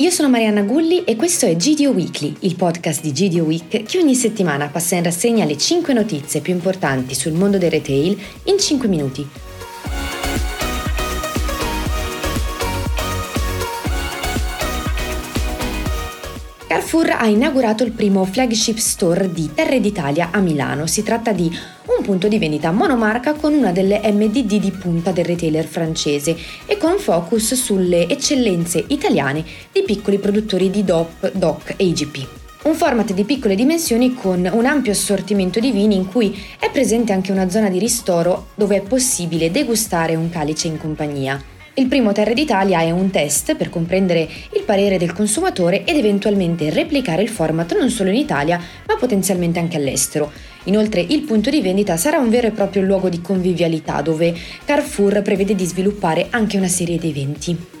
Io 0.00 0.10
sono 0.10 0.28
Marianna 0.28 0.62
Gulli 0.62 1.02
e 1.02 1.16
questo 1.16 1.46
è 1.46 1.56
GDO 1.56 1.90
Weekly, 1.90 2.32
il 2.40 2.54
podcast 2.54 3.02
di 3.02 3.10
GDO 3.10 3.42
Week 3.42 3.82
che 3.82 3.98
ogni 3.98 4.14
settimana 4.14 4.68
passa 4.68 4.94
in 4.94 5.02
rassegna 5.02 5.44
le 5.44 5.58
5 5.58 5.92
notizie 5.92 6.40
più 6.40 6.52
importanti 6.52 7.16
sul 7.16 7.32
mondo 7.32 7.58
del 7.58 7.72
retail 7.72 8.16
in 8.44 8.60
5 8.60 8.86
minuti. 8.86 9.28
Carrefour 16.88 17.10
ha 17.18 17.26
inaugurato 17.26 17.84
il 17.84 17.90
primo 17.90 18.24
flagship 18.24 18.78
store 18.78 19.30
di 19.30 19.50
Terre 19.52 19.78
d'Italia 19.78 20.30
a 20.30 20.38
Milano. 20.38 20.86
Si 20.86 21.02
tratta 21.02 21.32
di 21.32 21.50
un 21.98 22.04
punto 22.04 22.28
di 22.28 22.38
vendita 22.38 22.70
monomarca 22.70 23.34
con 23.34 23.52
una 23.52 23.72
delle 23.72 24.00
MDD 24.04 24.60
di 24.60 24.70
punta 24.70 25.10
del 25.10 25.24
retailer 25.24 25.64
francese 25.64 26.36
e 26.64 26.76
con 26.76 26.98
focus 26.98 27.54
sulle 27.54 28.08
eccellenze 28.08 28.84
italiane 28.88 29.44
di 29.72 29.82
piccoli 29.82 30.18
produttori 30.18 30.70
di 30.70 30.84
DOP, 30.84 31.32
DOC 31.32 31.74
e 31.76 31.84
IGP. 31.84 32.28
Un 32.62 32.74
format 32.74 33.12
di 33.12 33.24
piccole 33.24 33.56
dimensioni 33.56 34.14
con 34.14 34.48
un 34.52 34.64
ampio 34.64 34.92
assortimento 34.92 35.58
di 35.58 35.72
vini 35.72 35.96
in 35.96 36.06
cui 36.06 36.40
è 36.58 36.70
presente 36.70 37.12
anche 37.12 37.32
una 37.32 37.50
zona 37.50 37.68
di 37.68 37.78
ristoro 37.80 38.48
dove 38.54 38.76
è 38.76 38.82
possibile 38.82 39.50
degustare 39.50 40.14
un 40.14 40.30
calice 40.30 40.68
in 40.68 40.78
compagnia. 40.78 41.42
Il 41.74 41.86
primo 41.86 42.10
Terre 42.10 42.34
d'Italia 42.34 42.80
è 42.80 42.90
un 42.90 43.10
test 43.10 43.54
per 43.54 43.70
comprendere 43.70 44.28
il 44.54 44.62
parere 44.64 44.98
del 44.98 45.12
consumatore 45.12 45.84
ed 45.84 45.96
eventualmente 45.96 46.70
replicare 46.70 47.22
il 47.22 47.28
format 47.28 47.78
non 47.78 47.88
solo 47.88 48.10
in 48.10 48.16
Italia, 48.16 48.60
ma 48.86 48.96
potenzialmente 48.96 49.60
anche 49.60 49.76
all'estero. 49.76 50.32
Inoltre 50.68 51.00
il 51.00 51.22
punto 51.22 51.48
di 51.50 51.62
vendita 51.62 51.96
sarà 51.96 52.18
un 52.18 52.28
vero 52.28 52.46
e 52.46 52.52
proprio 52.52 52.82
luogo 52.82 53.08
di 53.08 53.22
convivialità 53.22 54.02
dove 54.02 54.34
Carrefour 54.64 55.22
prevede 55.22 55.54
di 55.54 55.64
sviluppare 55.64 56.28
anche 56.30 56.58
una 56.58 56.68
serie 56.68 56.98
di 56.98 57.08
eventi. 57.08 57.77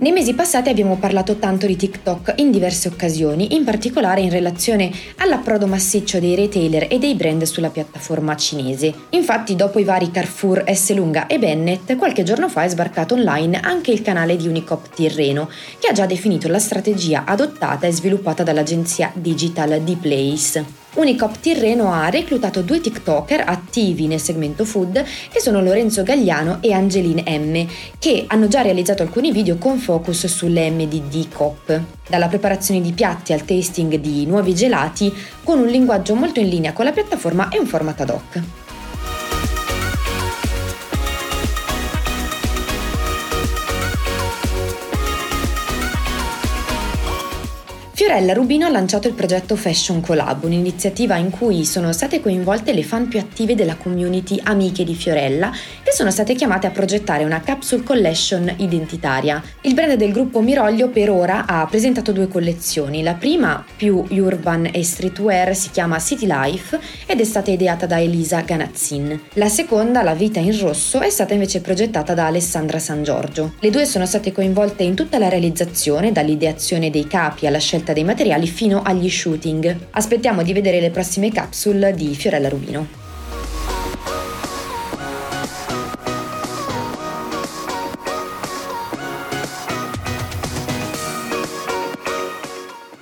Nei 0.00 0.12
mesi 0.12 0.32
passati 0.32 0.70
abbiamo 0.70 0.96
parlato 0.96 1.36
tanto 1.36 1.66
di 1.66 1.76
TikTok 1.76 2.32
in 2.36 2.50
diverse 2.50 2.88
occasioni, 2.88 3.54
in 3.54 3.64
particolare 3.64 4.22
in 4.22 4.30
relazione 4.30 4.90
all'approdo 5.16 5.66
massiccio 5.66 6.18
dei 6.18 6.34
retailer 6.34 6.86
e 6.88 6.98
dei 6.98 7.14
brand 7.14 7.42
sulla 7.42 7.68
piattaforma 7.68 8.34
cinese. 8.34 8.94
Infatti, 9.10 9.54
dopo 9.56 9.78
i 9.78 9.84
vari 9.84 10.10
Carrefour, 10.10 10.64
S. 10.72 10.94
Lunga 10.94 11.26
e 11.26 11.38
Bennett, 11.38 11.96
qualche 11.96 12.22
giorno 12.22 12.48
fa 12.48 12.62
è 12.62 12.68
sbarcato 12.68 13.12
online 13.12 13.60
anche 13.60 13.90
il 13.90 14.00
canale 14.00 14.36
di 14.36 14.48
Unicop 14.48 14.88
Tirreno, 14.94 15.50
che 15.78 15.88
ha 15.88 15.92
già 15.92 16.06
definito 16.06 16.48
la 16.48 16.58
strategia 16.58 17.24
adottata 17.26 17.86
e 17.86 17.92
sviluppata 17.92 18.42
dall'agenzia 18.42 19.12
digital 19.12 19.82
D-Place. 19.82 20.79
Unicop 20.94 21.38
Tirreno 21.38 21.92
ha 21.92 22.08
reclutato 22.10 22.62
due 22.62 22.80
TikToker 22.80 23.44
attivi 23.46 24.08
nel 24.08 24.20
segmento 24.20 24.64
food 24.64 25.04
che 25.30 25.38
sono 25.40 25.62
Lorenzo 25.62 26.02
Gagliano 26.02 26.58
e 26.60 26.72
Angeline 26.72 27.22
M, 27.38 27.66
che 27.98 28.24
hanno 28.26 28.48
già 28.48 28.62
realizzato 28.62 29.02
alcuni 29.02 29.30
video 29.30 29.56
con 29.56 29.78
focus 29.78 30.26
sulle 30.26 30.68
MDD 30.68 31.32
Cop. 31.32 31.80
Dalla 32.08 32.26
preparazione 32.26 32.80
di 32.80 32.90
piatti 32.92 33.32
al 33.32 33.44
tasting 33.44 33.94
di 33.96 34.26
nuovi 34.26 34.52
gelati, 34.52 35.14
con 35.44 35.60
un 35.60 35.68
linguaggio 35.68 36.16
molto 36.16 36.40
in 36.40 36.48
linea 36.48 36.72
con 36.72 36.84
la 36.84 36.92
piattaforma 36.92 37.48
e 37.50 37.60
un 37.60 37.66
format 37.66 38.00
ad 38.00 38.10
hoc. 38.10 38.42
Fiorella 48.00 48.32
Rubino 48.32 48.64
ha 48.64 48.70
lanciato 48.70 49.08
il 49.08 49.14
progetto 49.14 49.56
Fashion 49.56 50.00
Collab, 50.00 50.44
un'iniziativa 50.44 51.16
in 51.16 51.28
cui 51.28 51.66
sono 51.66 51.92
state 51.92 52.22
coinvolte 52.22 52.72
le 52.72 52.82
fan 52.82 53.08
più 53.08 53.18
attive 53.18 53.54
della 53.54 53.76
community 53.76 54.40
Amiche 54.42 54.84
di 54.84 54.94
Fiorella, 54.94 55.52
che 55.82 55.92
sono 55.92 56.10
state 56.10 56.34
chiamate 56.34 56.66
a 56.66 56.70
progettare 56.70 57.24
una 57.24 57.42
capsule 57.42 57.82
collection 57.82 58.54
identitaria. 58.56 59.42
Il 59.60 59.74
brand 59.74 59.96
del 59.96 60.12
gruppo 60.12 60.40
Miroglio 60.40 60.88
per 60.88 61.10
ora 61.10 61.44
ha 61.44 61.66
presentato 61.66 62.12
due 62.12 62.26
collezioni. 62.26 63.02
La 63.02 63.12
prima, 63.12 63.62
più 63.76 64.02
urban 64.08 64.70
e 64.72 64.82
streetwear, 64.82 65.54
si 65.54 65.68
chiama 65.68 66.00
City 66.00 66.24
Life 66.26 66.80
ed 67.04 67.20
è 67.20 67.24
stata 67.24 67.50
ideata 67.50 67.84
da 67.84 68.00
Elisa 68.00 68.40
Ganazzin. 68.40 69.24
La 69.34 69.50
seconda, 69.50 70.02
La 70.02 70.14
vita 70.14 70.40
in 70.40 70.58
rosso, 70.58 71.00
è 71.00 71.10
stata 71.10 71.34
invece 71.34 71.60
progettata 71.60 72.14
da 72.14 72.28
Alessandra 72.28 72.78
San 72.78 73.02
Giorgio. 73.02 73.52
Le 73.60 73.68
due 73.68 73.84
sono 73.84 74.06
state 74.06 74.32
coinvolte 74.32 74.84
in 74.84 74.94
tutta 74.94 75.18
la 75.18 75.28
realizzazione, 75.28 76.12
dall'ideazione 76.12 76.88
dei 76.88 77.06
capi 77.06 77.46
alla 77.46 77.58
scelta 77.58 77.88
scelta 77.90 77.92
dei 77.92 78.04
materiali 78.04 78.46
fino 78.46 78.82
agli 78.82 79.08
shooting. 79.08 79.76
Aspettiamo 79.90 80.42
di 80.42 80.52
vedere 80.52 80.80
le 80.80 80.90
prossime 80.90 81.30
capsule 81.30 81.92
di 81.92 82.14
Fiorella 82.14 82.48
Rubino. 82.48 82.99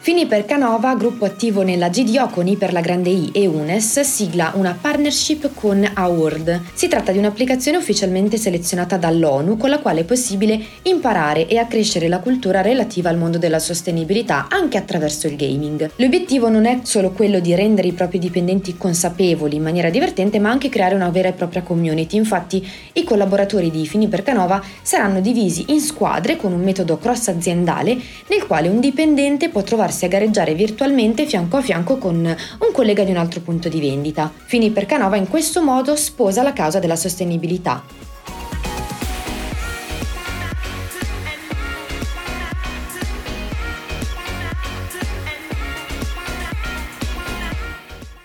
Fini 0.08 0.26
Canova, 0.46 0.94
gruppo 0.94 1.26
attivo 1.26 1.60
nella 1.60 1.91
GDO 1.91 2.28
con 2.28 2.46
Iper 2.46 2.72
la 2.72 2.80
Grande 2.80 3.10
I 3.10 3.28
e 3.30 3.46
UNES, 3.46 4.00
sigla 4.00 4.52
una 4.54 4.74
partnership 4.80 5.50
con 5.52 5.86
AWORD. 5.92 6.62
Si 6.72 6.88
tratta 6.88 7.12
di 7.12 7.19
un'applicazione 7.19 7.76
ufficialmente 7.76 8.38
selezionata 8.38 8.96
dall'ONU 8.96 9.58
con 9.58 9.69
la 9.69 9.80
quale 9.80 10.00
è 10.00 10.04
possibile 10.04 10.58
imparare 10.84 11.46
e 11.46 11.58
accrescere 11.58 12.08
la 12.08 12.20
cultura 12.20 12.62
relativa 12.62 13.10
al 13.10 13.19
mondo 13.19 13.36
della 13.36 13.58
sostenibilità 13.58 14.46
anche 14.48 14.78
attraverso 14.78 15.26
il 15.26 15.36
gaming. 15.36 15.91
L'obiettivo 15.96 16.48
non 16.48 16.64
è 16.64 16.78
solo 16.84 17.10
quello 17.10 17.38
di 17.38 17.54
rendere 17.54 17.88
i 17.88 17.92
propri 17.92 18.19
dipendenti 18.19 18.78
consapevoli 18.78 19.56
in 19.56 19.62
maniera 19.62 19.90
divertente, 19.90 20.38
ma 20.38 20.48
anche 20.48 20.70
creare 20.70 20.94
una 20.94 21.10
vera 21.10 21.28
e 21.28 21.32
propria 21.32 21.60
community. 21.60 22.16
Infatti, 22.16 22.66
i 22.94 23.04
collaboratori 23.04 23.70
di 23.70 23.86
Fini 23.86 24.08
Canova 24.08 24.62
saranno 24.80 25.20
divisi 25.20 25.66
in 25.69 25.82
squadre 25.82 26.36
con 26.36 26.54
un 26.54 26.62
metodo 26.62 26.96
cross 26.96 27.28
aziendale 27.28 27.94
nel 28.28 28.46
quale 28.46 28.69
un 28.69 28.80
dipendente 28.80 29.50
può 29.50 29.62
trovarsi 29.62 29.96
a 30.04 30.06
a 30.06 30.09
gareggiare 30.09 30.54
virtualmente 30.54 31.26
fianco 31.26 31.56
a 31.56 31.62
fianco 31.62 31.98
con 31.98 32.16
un 32.16 32.72
collega 32.72 33.04
di 33.04 33.10
un 33.10 33.16
altro 33.16 33.41
punto 33.41 33.69
di 33.69 33.81
vendita. 33.81 34.32
Fini 34.44 34.70
per 34.70 34.86
Canova 34.86 35.16
in 35.16 35.28
questo 35.28 35.62
modo 35.62 35.97
sposa 35.97 36.42
la 36.42 36.53
causa 36.53 36.78
della 36.78 36.97
sostenibilità. 36.97 37.82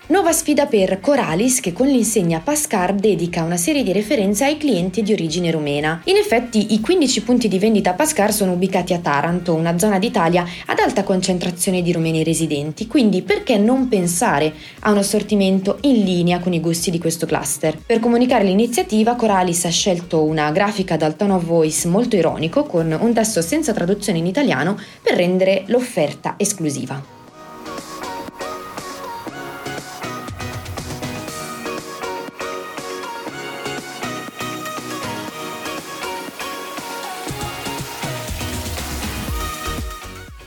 Nuova 0.06 0.32
sfida 0.32 0.66
per 0.66 1.00
Coralis 1.00 1.60
che 1.60 1.72
con 1.72 1.86
l'insegna 1.86 2.38
Pascar 2.44 2.92
dedica 2.92 3.42
una 3.42 3.56
serie 3.56 3.82
di 3.82 3.90
referenze 3.90 4.44
ai 4.44 4.58
clienti 4.58 5.02
di 5.02 5.14
origine 5.14 5.50
rumena. 5.50 6.02
In 6.04 6.16
effetti 6.16 6.74
i 6.74 6.80
15 6.80 7.22
punti 7.22 7.48
di 7.48 7.58
vendita 7.58 7.94
Pascar 7.94 8.30
sono 8.30 8.52
ubicati 8.52 8.92
a 8.92 8.98
Taranto, 8.98 9.54
una 9.54 9.78
zona 9.78 9.98
d'Italia 9.98 10.44
ad 10.66 10.78
alta 10.78 11.04
concentrazione 11.04 11.80
di 11.80 11.90
rumeni 11.90 12.22
residenti, 12.22 12.86
quindi 12.86 13.22
perché 13.22 13.56
non 13.56 13.88
pensare 13.88 14.52
a 14.80 14.90
un 14.90 14.98
assortimento 14.98 15.78
in 15.82 16.04
linea 16.04 16.38
con 16.38 16.52
i 16.52 16.60
gusti 16.60 16.90
di 16.90 16.98
questo 16.98 17.24
cluster? 17.24 17.78
Per 17.78 17.98
comunicare 17.98 18.44
l'iniziativa 18.44 19.14
Coralis 19.14 19.64
ha 19.64 19.70
scelto 19.70 20.22
una 20.22 20.50
grafica 20.50 20.98
dal 20.98 21.16
tono 21.16 21.40
voice 21.40 21.88
molto 21.88 22.14
ironico 22.14 22.64
con 22.64 22.94
un 23.00 23.14
testo 23.14 23.40
senza 23.40 23.72
traduzione 23.72 24.18
in 24.18 24.26
italiano 24.26 24.78
per 25.00 25.14
rendere 25.14 25.62
l'offerta 25.68 26.34
esclusiva. 26.36 27.13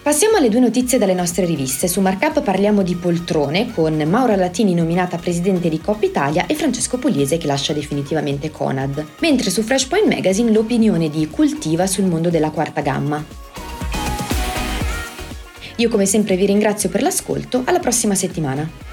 Passiamo 0.07 0.37
alle 0.37 0.47
due 0.47 0.61
notizie 0.61 0.97
dalle 0.97 1.13
nostre 1.13 1.43
riviste. 1.43 1.89
Su 1.89 1.99
Markup 1.99 2.41
parliamo 2.41 2.81
di 2.81 2.95
poltrone 2.95 3.73
con 3.73 3.93
Maura 4.07 4.37
Latini 4.37 4.73
nominata 4.73 5.17
presidente 5.17 5.67
di 5.67 5.81
Coppa 5.81 6.05
Italia 6.05 6.45
e 6.45 6.55
Francesco 6.55 6.97
Pugliese 6.97 7.37
che 7.37 7.45
lascia 7.45 7.73
definitivamente 7.73 8.49
Conad. 8.49 9.05
Mentre 9.19 9.49
su 9.49 9.63
Flashpoint 9.63 10.07
Magazine 10.07 10.53
l'opinione 10.53 11.09
di 11.09 11.27
Cultiva 11.27 11.85
sul 11.87 12.05
mondo 12.05 12.29
della 12.29 12.51
quarta 12.51 12.79
gamma. 12.79 13.21
Io 15.75 15.89
come 15.89 16.05
sempre 16.05 16.37
vi 16.37 16.45
ringrazio 16.45 16.87
per 16.87 17.01
l'ascolto, 17.01 17.63
alla 17.65 17.79
prossima 17.79 18.15
settimana. 18.15 18.86